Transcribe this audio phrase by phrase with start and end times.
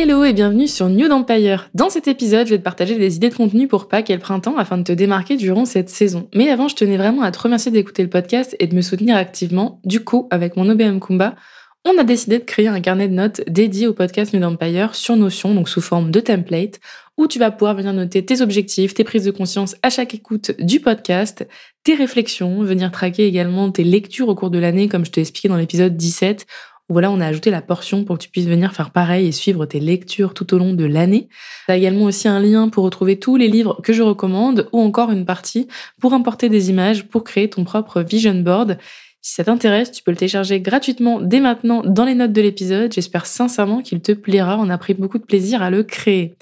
[0.00, 1.70] Hello et bienvenue sur New Empire.
[1.74, 4.20] Dans cet épisode, je vais te partager des idées de contenu pour Pâques et le
[4.20, 6.28] printemps afin de te démarquer durant cette saison.
[6.36, 9.16] Mais avant, je tenais vraiment à te remercier d'écouter le podcast et de me soutenir
[9.16, 9.80] activement.
[9.84, 11.34] Du coup, avec mon OBM Kumba,
[11.84, 15.16] on a décidé de créer un carnet de notes dédié au podcast New Empire sur
[15.16, 16.78] Notion, donc sous forme de template,
[17.16, 20.52] où tu vas pouvoir venir noter tes objectifs, tes prises de conscience à chaque écoute
[20.60, 21.44] du podcast,
[21.82, 25.48] tes réflexions, venir traquer également tes lectures au cours de l'année, comme je t'ai expliqué
[25.48, 26.46] dans l'épisode 17,
[26.88, 29.66] voilà, on a ajouté la portion pour que tu puisses venir faire pareil et suivre
[29.66, 31.28] tes lectures tout au long de l'année.
[31.66, 34.80] Tu as également aussi un lien pour retrouver tous les livres que je recommande ou
[34.80, 35.68] encore une partie
[36.00, 38.78] pour importer des images pour créer ton propre vision board.
[39.20, 42.92] Si ça t'intéresse, tu peux le télécharger gratuitement dès maintenant dans les notes de l'épisode.
[42.92, 44.56] J'espère sincèrement qu'il te plaira.
[44.58, 46.36] On a pris beaucoup de plaisir à le créer.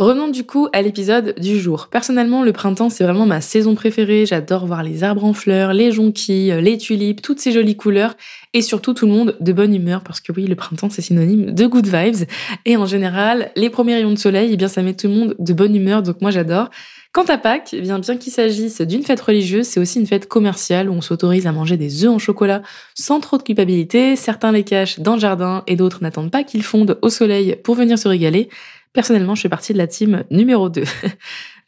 [0.00, 1.88] Revenons du coup à l'épisode du jour.
[1.90, 4.24] Personnellement, le printemps, c'est vraiment ma saison préférée.
[4.24, 8.14] J'adore voir les arbres en fleurs, les jonquilles, les tulipes, toutes ces jolies couleurs
[8.54, 11.50] et surtout tout le monde de bonne humeur parce que oui, le printemps, c'est synonyme
[11.50, 12.26] de good vibes.
[12.64, 15.36] Et en général, les premiers rayons de soleil, eh bien, ça met tout le monde
[15.38, 16.02] de bonne humeur.
[16.02, 16.70] Donc moi, j'adore.
[17.12, 20.28] Quant à Pâques, eh bien, bien qu'il s'agisse d'une fête religieuse, c'est aussi une fête
[20.28, 22.62] commerciale où on s'autorise à manger des œufs en chocolat
[22.94, 24.16] sans trop de culpabilité.
[24.16, 27.74] Certains les cachent dans le jardin et d'autres n'attendent pas qu'ils fondent au soleil pour
[27.74, 28.48] venir se régaler.
[28.92, 30.82] Personnellement, je fais partie de la team numéro 2.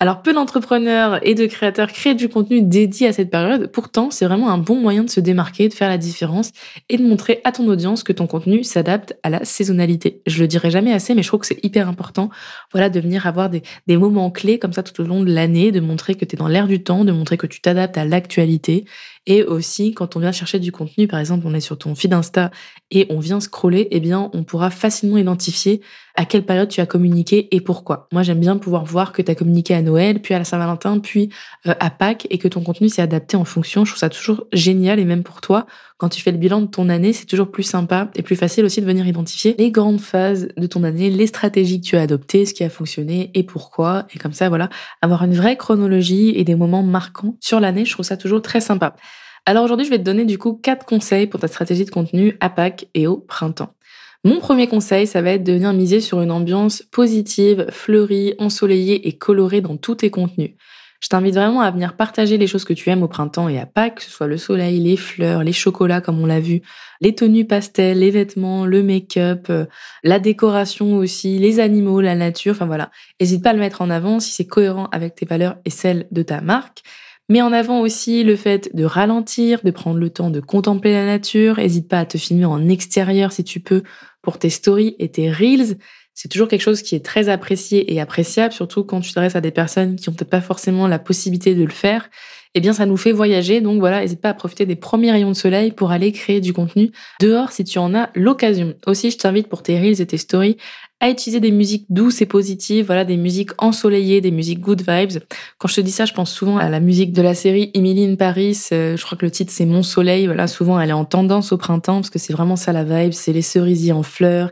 [0.02, 3.70] Alors, peu d'entrepreneurs et de créateurs créent du contenu dédié à cette période.
[3.70, 6.50] Pourtant, c'est vraiment un bon moyen de se démarquer, de faire la différence
[6.88, 10.20] et de montrer à ton audience que ton contenu s'adapte à la saisonnalité.
[10.26, 12.30] Je le dirai jamais assez, mais je trouve que c'est hyper important,
[12.72, 13.62] voilà, de venir avoir des,
[13.96, 16.48] moments clés comme ça tout au long de l'année, de montrer que tu es dans
[16.48, 18.84] l'air du temps, de montrer que tu t'adaptes à l'actualité
[19.26, 22.12] et aussi, quand on vient chercher du contenu, par exemple, on est sur ton feed
[22.12, 22.50] Insta
[22.90, 25.80] et on vient scroller, eh bien, on pourra facilement identifier
[26.16, 28.08] à quelle période tu as communiqué et pourquoi.
[28.12, 29.91] Moi, j'aime bien pouvoir voir que tu as communiqué à Noël,
[30.22, 31.30] puis à la Saint-Valentin, puis
[31.66, 33.84] euh, à Pâques et que ton contenu s'est adapté en fonction.
[33.84, 35.66] Je trouve ça toujours génial et même pour toi,
[35.98, 38.64] quand tu fais le bilan de ton année, c'est toujours plus sympa et plus facile
[38.64, 42.02] aussi de venir identifier les grandes phases de ton année, les stratégies que tu as
[42.02, 44.06] adoptées, ce qui a fonctionné et pourquoi.
[44.14, 44.68] Et comme ça, voilà,
[45.00, 48.60] avoir une vraie chronologie et des moments marquants sur l'année, je trouve ça toujours très
[48.60, 48.96] sympa.
[49.44, 52.36] Alors aujourd'hui, je vais te donner du coup quatre conseils pour ta stratégie de contenu
[52.40, 53.74] à Pâques et au printemps.
[54.24, 59.08] Mon premier conseil, ça va être de venir miser sur une ambiance positive, fleurie, ensoleillée
[59.08, 60.52] et colorée dans tous tes contenus.
[61.00, 63.66] Je t'invite vraiment à venir partager les choses que tu aimes au printemps et à
[63.66, 66.62] Pâques, que ce soit le soleil, les fleurs, les chocolats comme on l'a vu,
[67.00, 69.64] les tenues pastel, les vêtements, le make-up, euh,
[70.04, 72.92] la décoration aussi, les animaux, la nature, enfin voilà.
[73.20, 76.06] N'hésite pas à le mettre en avant si c'est cohérent avec tes valeurs et celles
[76.12, 76.84] de ta marque.
[77.28, 81.06] Mets en avant aussi le fait de ralentir, de prendre le temps de contempler la
[81.06, 81.56] nature.
[81.56, 83.82] N'hésite pas à te filmer en extérieur si tu peux
[84.22, 85.78] pour tes stories et tes reels.
[86.14, 89.40] C'est toujours quelque chose qui est très apprécié et appréciable, surtout quand tu t'adresses à
[89.40, 92.10] des personnes qui ont peut-être pas forcément la possibilité de le faire.
[92.54, 93.60] Eh bien, ça nous fait voyager.
[93.62, 96.52] Donc voilà, n'hésite pas à profiter des premiers rayons de soleil pour aller créer du
[96.52, 96.90] contenu
[97.20, 98.74] dehors si tu en as l'occasion.
[98.86, 100.58] Aussi, je t'invite pour tes reels et tes stories
[101.00, 105.22] à utiliser des musiques douces et positives, voilà, des musiques ensoleillées, des musiques good vibes.
[105.58, 108.04] Quand je te dis ça, je pense souvent à la musique de la série Emily
[108.04, 108.56] in Paris.
[108.70, 110.26] Euh, je crois que le titre c'est Mon Soleil.
[110.26, 113.12] Voilà, souvent elle est en tendance au printemps parce que c'est vraiment ça la vibe.
[113.12, 114.50] C'est les cerisiers en fleurs.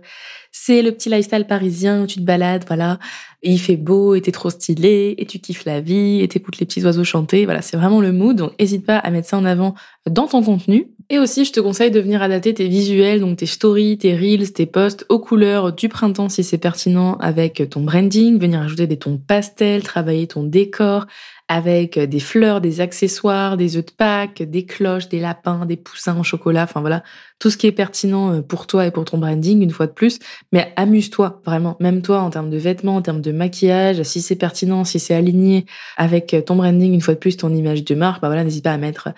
[0.52, 2.98] C'est le petit lifestyle parisien où tu te balades, voilà,
[3.42, 6.58] et il fait beau, et t'es trop stylé, et tu kiffes la vie, et t'écoutes
[6.58, 7.44] les petits oiseaux chanter.
[7.44, 8.36] Voilà, c'est vraiment le mood.
[8.36, 9.74] Donc, n'hésite pas à mettre ça en avant
[10.08, 10.88] dans ton contenu.
[11.08, 14.52] Et aussi, je te conseille de venir adapter tes visuels, donc tes stories, tes reels,
[14.52, 18.98] tes posts aux couleurs du printemps si c'est pertinent avec ton branding, venir ajouter des
[18.98, 21.06] tons pastels, travailler ton décor
[21.48, 26.16] avec des fleurs, des accessoires, des œufs de Pâques, des cloches, des lapins, des poussins
[26.16, 27.02] en chocolat, enfin voilà,
[27.40, 29.92] tout ce qui est pertinent euh, pour toi et pour ton branding une fois de
[29.92, 30.20] plus.
[30.52, 34.36] Mais amuse-toi vraiment, même toi en termes de vêtements, en termes de maquillage, si c'est
[34.36, 35.66] pertinent, si c'est aligné
[35.96, 38.72] avec ton branding une fois de plus, ton image de marque, bah voilà, n'hésite pas
[38.72, 39.08] à mettre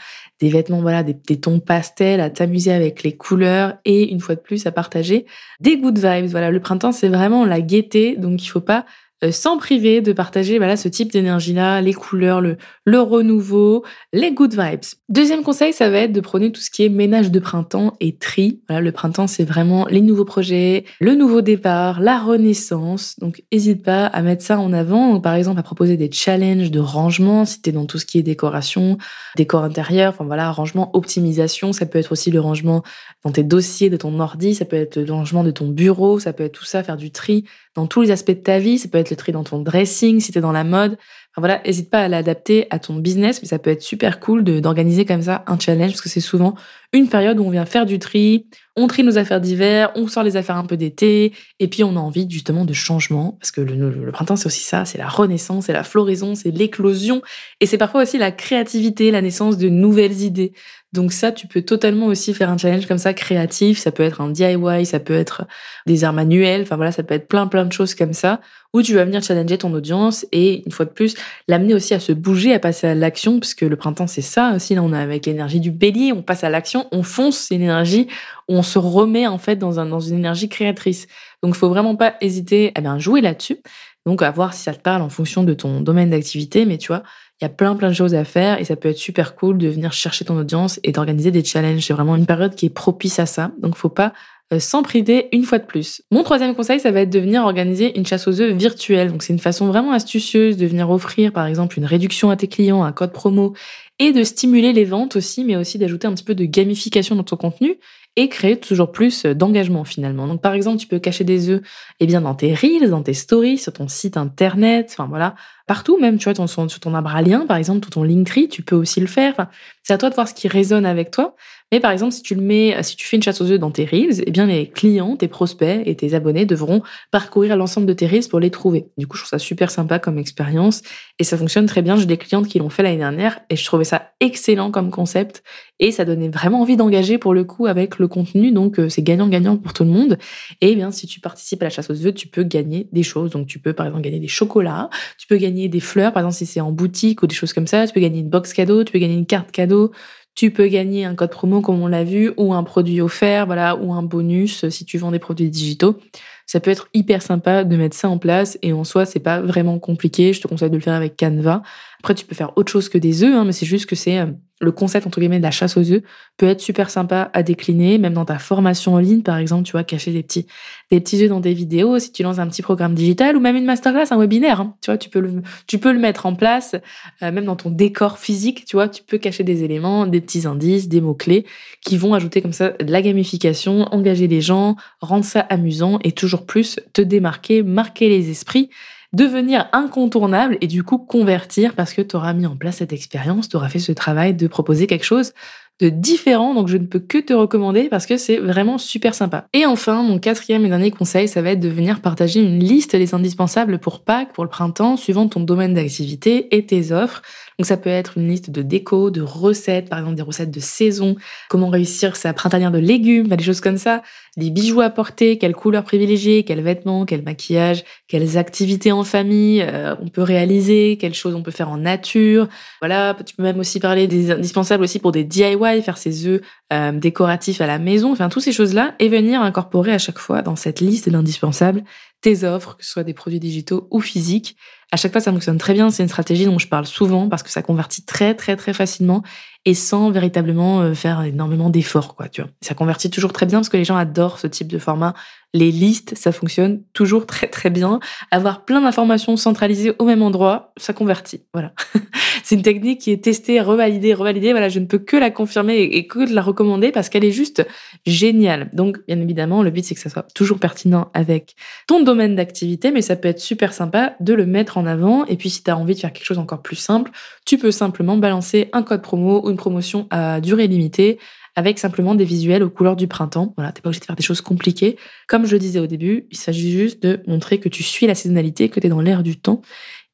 [0.41, 4.41] des vêtements, voilà, des, tons pastels, à t'amuser avec les couleurs et une fois de
[4.41, 5.27] plus à partager
[5.61, 6.27] des good vibes.
[6.27, 8.85] Voilà, le printemps c'est vraiment la gaieté, donc il faut pas euh,
[9.31, 14.53] sans priver de partager voilà ce type d'énergie-là, les couleurs, le, le renouveau, les good
[14.53, 14.85] vibes.
[15.09, 18.17] Deuxième conseil, ça va être de prôner tout ce qui est ménage de printemps et
[18.17, 18.61] tri.
[18.69, 23.19] Voilà, le printemps, c'est vraiment les nouveaux projets, le nouveau départ, la renaissance.
[23.19, 25.21] Donc, n'hésite pas à mettre ça en avant.
[25.21, 28.23] par exemple, à proposer des challenges de rangement si t'es dans tout ce qui est
[28.23, 28.99] décoration,
[29.37, 31.73] décor intérieur, enfin voilà, rangement, optimisation.
[31.73, 32.83] Ça peut être aussi le rangement
[33.25, 36.33] dans tes dossiers de ton ordi, ça peut être le rangement de ton bureau, ça
[36.33, 38.89] peut être tout ça, faire du tri dans tous les aspects de ta vie, ça
[38.89, 40.99] peut être le tri dans ton dressing, si tu es dans la mode.
[41.39, 45.07] Voilà, n'hésite pas à l'adapter à ton business, mais ça peut être super cool d'organiser
[45.07, 46.55] comme ça un challenge, parce que c'est souvent
[46.93, 48.47] une période où on vient faire du tri,
[48.77, 51.97] on trie nos affaires d'hiver, on sort les affaires un peu d'été, et puis on
[51.97, 55.09] a envie justement de changement, parce que le, le printemps c'est aussi ça, c'est la
[55.09, 57.23] renaissance, c'est la floraison, c'est l'éclosion,
[57.61, 60.53] et c'est parfois aussi la créativité, la naissance de nouvelles idées.
[60.93, 63.79] Donc ça, tu peux totalement aussi faire un challenge comme ça créatif.
[63.79, 65.47] Ça peut être un DIY, ça peut être
[65.87, 66.63] des arts manuels.
[66.63, 68.41] Enfin voilà, ça peut être plein plein de choses comme ça
[68.75, 71.15] où tu vas venir challenger ton audience et une fois de plus
[71.47, 74.53] l'amener aussi à se bouger, à passer à l'action, parce que le printemps c'est ça
[74.57, 74.75] aussi.
[74.75, 77.63] Là, on a avec l'énergie du Bélier, on passe à l'action, on fonce, c'est une
[77.63, 78.09] énergie
[78.49, 81.07] on se remet en fait dans un dans une énergie créatrice.
[81.43, 83.59] Donc, faut vraiment pas hésiter à bien jouer là-dessus.
[84.07, 86.89] Donc, à voir si ça te parle en fonction de ton domaine d'activité, mais tu
[86.89, 87.03] vois,
[87.41, 89.59] il y a plein plein de choses à faire et ça peut être super cool
[89.59, 91.85] de venir chercher ton audience et d'organiser des challenges.
[91.85, 93.51] C'est vraiment une période qui est propice à ça.
[93.59, 94.13] Donc faut pas
[94.53, 96.03] euh, s'en priver une fois de plus.
[96.13, 99.11] Mon troisième conseil, ça va être de venir organiser une chasse aux œufs virtuelle.
[99.11, 102.49] Donc c'est une façon vraiment astucieuse de venir offrir par exemple une réduction à tes
[102.49, 103.55] clients, un code promo
[103.99, 107.25] et de stimuler les ventes aussi, mais aussi d'ajouter un petit peu de gamification dans
[107.25, 107.79] ton contenu
[108.17, 110.27] et créer toujours plus d'engagement finalement.
[110.27, 111.63] Donc par exemple, tu peux cacher des œufs
[111.99, 115.35] eh bien dans tes reels, dans tes stories, sur ton site internet, enfin voilà,
[115.67, 118.77] partout même, tu vois, sur ton arbre à lien, par exemple, ton Linktree, tu peux
[118.77, 119.47] aussi le faire.
[119.83, 121.35] C'est à toi de voir ce qui résonne avec toi.
[121.73, 123.71] Mais par exemple, si tu le mets, si tu fais une chasse aux œufs dans
[123.71, 127.95] tes reels, eh bien les clients, tes prospects et tes abonnés devront parcourir l'ensemble de
[127.95, 128.91] tes reels pour les trouver.
[128.99, 130.83] Du coup, je trouve ça super sympa comme expérience
[131.19, 131.97] et ça fonctionne très bien.
[131.97, 135.43] J'ai des clientes qui l'ont fait l'année dernière et je ça excellent comme concept
[135.79, 138.53] et ça donnait vraiment envie d'engager pour le coup avec le contenu.
[138.53, 140.19] Donc euh, c'est gagnant-gagnant pour tout le monde.
[140.61, 143.03] Et eh bien si tu participes à la chasse aux œufs, tu peux gagner des
[143.03, 143.31] choses.
[143.31, 146.37] Donc tu peux par exemple gagner des chocolats, tu peux gagner des fleurs, par exemple
[146.37, 147.87] si c'est en boutique ou des choses comme ça.
[147.87, 149.93] Tu peux gagner une box cadeau, tu peux gagner une carte cadeau
[150.35, 153.77] tu peux gagner un code promo comme on l'a vu, ou un produit offert, voilà,
[153.77, 155.99] ou un bonus si tu vends des produits digitaux.
[156.47, 159.41] Ça peut être hyper sympa de mettre ça en place et en soi, c'est pas
[159.41, 160.33] vraiment compliqué.
[160.33, 161.63] Je te conseille de le faire avec Canva.
[162.01, 164.19] Après, tu peux faire autre chose que des œufs, hein, mais c'est juste que c'est
[164.19, 164.27] euh,
[164.63, 166.03] le concept entre guillemets de la chasse aux œufs
[166.37, 169.73] peut être super sympa à décliner, même dans ta formation en ligne, par exemple, tu
[169.73, 170.47] vois, cacher des petits
[170.91, 173.57] des petits œufs dans des vidéos, si tu lances un petit programme digital ou même
[173.57, 176.35] une masterclass, un webinaire, hein, tu vois, tu peux le tu peux le mettre en
[176.35, 176.77] place,
[177.23, 180.47] euh, même dans ton décor physique, tu vois, tu peux cacher des éléments, des petits
[180.47, 181.45] indices, des mots clés
[181.85, 186.13] qui vont ajouter comme ça de la gamification, engager les gens, rendre ça amusant et
[186.13, 188.71] toujours plus te démarquer, marquer les esprits
[189.13, 193.49] devenir incontournable et du coup convertir parce que tu auras mis en place cette expérience,
[193.49, 195.33] tu auras fait ce travail de proposer quelque chose
[195.81, 199.47] de différent, donc je ne peux que te recommander parce que c'est vraiment super sympa.
[199.53, 202.95] Et enfin, mon quatrième et dernier conseil, ça va être de venir partager une liste
[202.95, 207.23] des indispensables pour Pâques, pour le printemps, suivant ton domaine d'activité et tes offres.
[207.63, 210.59] Donc ça peut être une liste de déco, de recettes, par exemple des recettes de
[210.59, 211.15] saison,
[211.49, 214.03] comment réussir sa printanière de légumes, des choses comme ça,
[214.37, 219.63] des bijoux à porter, quelles couleurs privilégier, quels vêtements, quel maquillage, quelles activités en famille
[219.63, 222.49] euh, on peut réaliser, quelles choses on peut faire en nature.
[222.81, 226.41] Voilà, tu peux même aussi parler des indispensables aussi pour des DIY, faire ses œufs
[226.73, 230.43] euh, décoratifs à la maison, enfin toutes ces choses-là, et venir incorporer à chaque fois
[230.43, 231.85] dans cette liste d'indispensables
[232.23, 234.57] tes offres, que ce soit des produits digitaux ou physiques.
[234.93, 235.91] À chaque fois, ça fonctionne très bien.
[235.91, 239.23] C'est une stratégie dont je parle souvent parce que ça convertit très, très, très facilement
[239.65, 242.51] et sans véritablement euh, faire énormément d'efforts, quoi, tu vois.
[242.61, 245.15] Ça convertit toujours très bien parce que les gens adorent ce type de format.
[245.55, 248.01] Les listes, ça fonctionne toujours très, très bien.
[248.31, 251.45] Avoir plein d'informations centralisées au même endroit, ça convertit.
[251.53, 251.73] Voilà.
[252.43, 254.51] c'est une technique qui est testée, revalidée, revalidée.
[254.53, 257.33] Voilà, je ne peux que la confirmer et que de la recommander parce qu'elle est
[257.33, 257.65] juste
[258.07, 258.71] géniale.
[258.73, 261.55] Donc, bien évidemment, le but, c'est que ça soit toujours pertinent avec
[261.87, 265.25] ton domaine d'activité, mais ça peut être super sympa de le mettre en avant.
[265.27, 267.11] Et puis, si tu as envie de faire quelque chose encore plus simple,
[267.45, 271.19] tu peux simplement balancer un code promo ou une promotion à durée limitée
[271.55, 273.53] avec simplement des visuels aux couleurs du printemps.
[273.57, 274.97] Voilà, t'es pas obligé de faire des choses compliquées.
[275.29, 278.15] Comme je le disais au début, il s'agit juste de montrer que tu suis la
[278.15, 279.61] saisonnalité, que tu es dans l'air du temps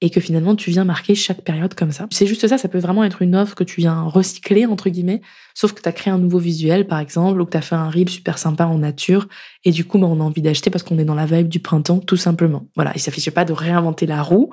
[0.00, 2.06] et que finalement tu viens marquer chaque période comme ça.
[2.10, 5.20] C'est juste ça, ça peut vraiment être une offre que tu viens recycler entre guillemets,
[5.54, 7.74] sauf que tu as créé un nouveau visuel par exemple ou que tu as fait
[7.74, 9.26] un reel super sympa en nature
[9.64, 11.60] et du coup bah, on a envie d'acheter parce qu'on est dans la vibe du
[11.60, 12.66] printemps tout simplement.
[12.76, 14.50] Voilà, il s'affiche pas de réinventer la roue,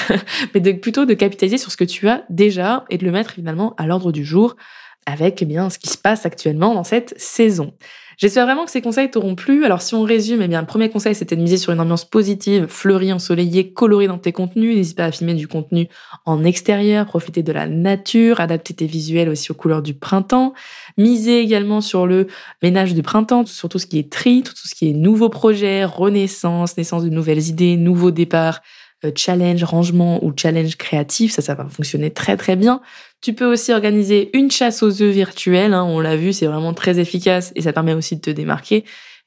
[0.54, 3.32] mais de, plutôt de capitaliser sur ce que tu as déjà et de le mettre
[3.32, 4.56] finalement à l'ordre du jour
[5.06, 7.72] avec eh bien ce qui se passe actuellement dans cette saison.
[8.18, 9.66] J'espère vraiment que ces conseils t'auront plu.
[9.66, 12.06] Alors si on résume, eh bien le premier conseil c'était de miser sur une ambiance
[12.06, 14.74] positive, fleurie, ensoleillée, colorée dans tes contenus.
[14.74, 15.88] N'hésite pas à filmer du contenu
[16.24, 20.54] en extérieur, profiter de la nature, adapter tes visuels aussi aux couleurs du printemps.
[20.96, 22.26] Miser également sur le
[22.62, 25.84] ménage du printemps, sur tout ce qui est tri, tout ce qui est nouveaux projets,
[25.84, 28.62] renaissance, naissance de nouvelles idées, nouveaux départs,
[29.04, 32.80] euh, challenge rangement ou challenge créatif, ça, ça va fonctionner très très bien.
[33.26, 36.74] Tu peux aussi organiser une chasse aux œufs virtuelle, hein, on l'a vu, c'est vraiment
[36.74, 38.84] très efficace et ça permet aussi de te démarquer.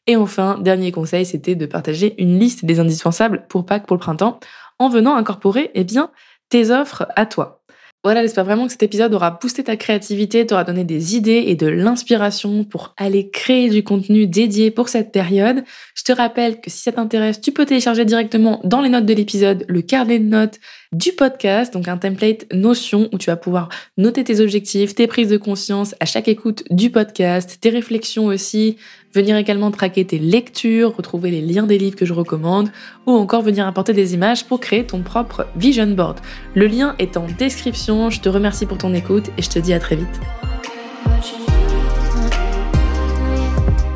[0.08, 4.00] Et enfin, dernier conseil, c'était de partager une liste des indispensables pour Pâques pour le
[4.00, 4.40] printemps
[4.78, 6.12] en venant incorporer eh bien,
[6.48, 7.60] tes offres à toi.
[8.06, 11.56] Voilà, j'espère vraiment que cet épisode aura boosté ta créativité, t'aura donné des idées et
[11.56, 15.66] de l'inspiration pour aller créer du contenu dédié pour cette période.
[15.96, 19.14] Je te rappelle que si ça t'intéresse, tu peux télécharger directement dans les notes de
[19.14, 23.70] l'épisode le carnet de notes du podcast, donc un template Notion où tu vas pouvoir
[23.98, 28.78] noter tes objectifs, tes prises de conscience à chaque écoute du podcast, tes réflexions aussi,
[29.14, 32.70] venir également traquer tes lectures, retrouver les liens des livres que je recommande,
[33.06, 36.20] ou encore venir apporter des images pour créer ton propre vision board.
[36.56, 39.74] Le lien est en description, je te remercie pour ton écoute et je te dis
[39.74, 40.20] à très vite.